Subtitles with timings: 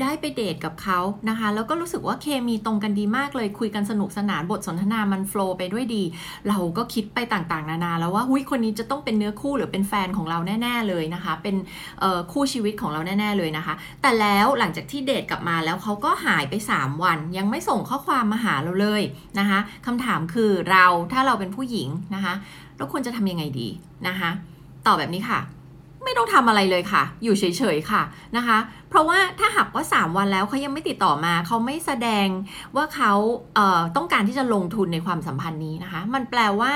[0.00, 6.02] ได้ไปเดทกับเขานะคะ แล้วก็รู้สึกว่าเคมีตรงกันดีมากเลยคุยกันสนุกสนานบทสนทนามันโฟล์ไปด้วยดี
[6.48, 11.56] เราก็คิดไปต่างๆ นานา แล้วว่าหุยคนนี้จะต้องเป็นเนื้อคู่หรือเป็นแฟนของเราแน่ ๆเลยนะคะ เป็น
[12.32, 19.02] คู่ชีวิตของเราแน่ ๆเลยนะคะ แต่แล้วหลังจากที่เดทกลับมาแล้วเขาก็หายไป 3 วัน ยังไม่ส่งข้อความมาหาเราเลย
[19.38, 22.34] นะคะคำถามคือเราถ้าเราเป็นผู้หญิงนะคะ
[22.76, 23.68] เราควรจะทำยังไงดี
[24.08, 24.30] นะคะ
[24.86, 25.40] ตอบแบบนี้ค่ะ
[26.04, 27.44] ไม่ต้องทำอะไรเลยค่ะ อยู่เฉ
[27.74, 28.02] ยๆค่ะ
[28.36, 28.58] นะคะ
[28.88, 32.26] เพราะว่าถ้าหากว่า 3 วันแล้วเขายังไม่ติดต่อมา เขาไม่แสดง
[32.76, 33.12] ว่าเขา
[33.54, 36.72] เอ่อต้องการที่จะลงทุนในความสัมพันธ์นี้นะคะ มันแปลว่า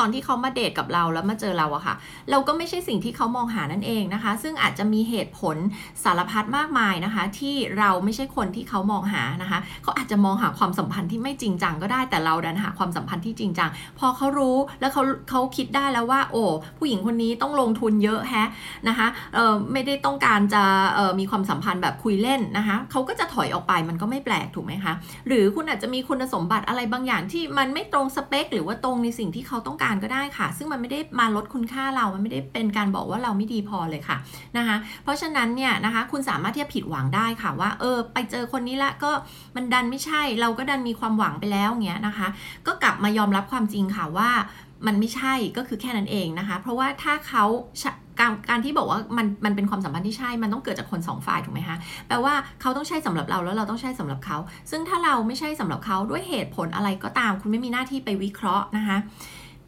[0.00, 1.94] ตอนที่เขามาเดทกับเราแล้วมาเจอเราอะค่ะ
[2.30, 5.56] เราก็ไม่ใช่สิ่งที่เขามองหานั่นเองนะคะ ซึ่งอาจจะมีเหตุผล
[6.04, 16.44] สารพัดมากมายนะคะ ที่เราไม่ใช่คนที่เขามองหานะคะ เขาอาจจะมองหาความสัมพันธ์ที่ไม่จริงจังก็ได้แต่เราดันหาความสัมพันธ์ที่จริงจังพอเขารู้แล้วเขาเขาคิดได้แล้วว่า โอ้
[16.78, 18.48] ผู้หญิงคนนี้ต้องลงทุนเยอะแฮะ
[18.88, 20.62] นะคะเออไม่ได้ต้องการจะ
[20.94, 24.92] เออมีความสัมพันธ์แบบคุยเล่นนะคะเขาก็จะถอยออกไปมันก็ไม่แปลกถูกไหมคะ
[25.28, 34.16] หรือคุณอาจจะมีคุณสมบัติอะไรบางอย่างที่มันไม่ตรงสเปค หรือว่าตรงในสิ่งที่เขาต้องการก็ได้ค่ะ ซึ่งมันไม่ได้มาลดคุณค่าเรา มันไม่ได้เป็นการบอกว่าเราไม่ดีพอเลยค่ะ
[34.56, 39.10] นะคะ เพราะฉะนั้นเนี่ยนะคะ คุณสามารถที่จะผิดหวังได้ค่ะว่า เออ ไปเจอคนนี้ละก็
[39.56, 42.28] มันดันไม่ใช่ เราก็ดันมีความหวังไปแล้วเงี้ยนะคะ
[42.66, 44.30] ก็กลับมายอมรับความจริงค่ะว่า
[44.86, 47.44] มันไม่ใช่ก็คือแค่นั้นเองนะคะ เพราะว่าถ้าเขา
[48.20, 51.76] การการที่บอกว่ามันมันเป็นความสัมพันธ์ที่ใช่ มันต้องเกิดจากคนสองฝ่ายถูกไหมคะ
[52.08, 54.38] แปลว่าเขาต้องใช่สำหรับเราแล้วเราต้องใช่สำหรับเขา
[54.70, 58.96] ซึ่งถ้าเราไม่ใช่สำหรับเขาด้วยเหตุผลอะไรก็ตาม คุณไม่มีหน้าที่ไปวิเคราะห์นะคะ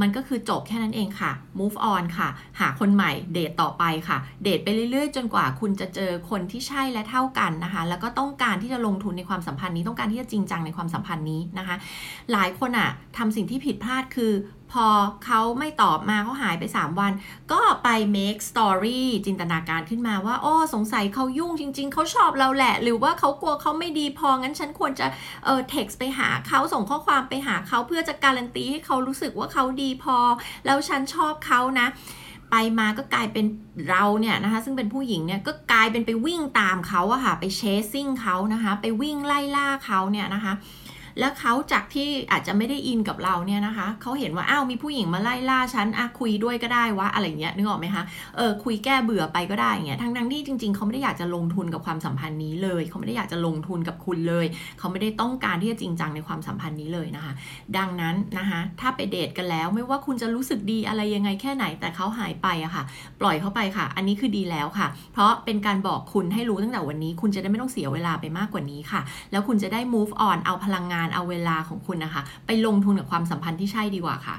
[0.00, 2.28] มันก็คือจบแค่นั้นเองค่ะ move on ค่ะ
[2.60, 11.76] หาคนใหม่ เดทต่อไปค่ะ เดทไปเรื่อยๆ จนกว่าคุณจะเจอคนที่ใช่และเท่ากันนะคะ แล้วก็ต้องการที่จะลงทุนในความสัมพันธ์นี้ ต้องการที่จะจริงจังในความสัมพันธ์นี้นะคะ
[12.32, 14.32] หลายคนอะทำสิ่งที่ผิดพลาดคือ
[14.72, 14.86] พอ
[15.24, 17.12] เขาไม่ตอบมาเขาหายไป 3 วัน
[17.52, 25.06] ก็ไป make story จินตนาการขึ้นมาว่า โอ้สงสัยเขายุ่งจริง ๆ เขาชอบเราแหละ หรือว่าเขากลัวเขาไม่ดีพอ งั้นฉันควรจะ
[25.44, 30.16] เออ text ไปหาเขาส่งข้อความไปหาเขาเพื่อจะการันตีให้เขารู้สึกว่าเขาดีพอ
[30.66, 31.88] แล้วฉันชอบเขานะ
[32.50, 33.46] ไปมาก็กลายเป็น
[33.88, 40.52] เราเนี่ยนะคะซึ่งเป็นผู้หญิงเนี่ยก็กลายเป็นไปวิ่งตามเขาอะค่ะไปเชสซิ่งเขานะคะไปวิ่งไล่ล่าเขาเนี่ยนะคะ
[41.18, 48.02] แล้วเขาจากที่อาจจะไม่ได้อินกับเราเนี่ยนะคะเขาเห็นว่าอ้าวมีผู้หญิงมาไล่ล่าฉันอะคุยด้วยก็ได้วะอะไรเงี้ยนึกออกไหมคะ
[48.36, 54.46] เออคุยแก้เบื่อไปก็ได้เงี้ยทั้งทั้งๆที่จริง ๆเขาไม่ได้อยากจะลงทุนกับความสัมพันธ์นี้เลยเขาไม่ได้อยากจะลงทุนกับคุณเลย
[54.78, 57.32] เขาไม่ได้ต้องการที่จะจริงจังในความสัมพันธ์นี้เลยนะคะ
[57.76, 62.84] ดังนั้นนะคะถ้าไปเดทกันแล้วไม่ว่าคุณจะรู้สึกดีอะไรยังไงแค่ไหนแต่เขาหายไปอะค่ะ
[63.20, 69.00] ปล่อยเขาไปค่ะ อันนี้คือดีแล้วค่ะ เพราะเป็นการบอกคุณให้รู้ตั้งแต่วันนี้ คุณจะได้ไม่ต้องเสียเวลาไปมากกว่านี้ค่ะ
[69.32, 74.36] แล้วคุณจะได้ move on เอาพลังงานเอาเวลาของคุณนะคะ ไปลงทุนกับความสัมพันธ์ที่ใช่ดีกว่าค่ะ